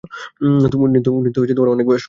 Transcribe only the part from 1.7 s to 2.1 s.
অনেক বয়স্ক।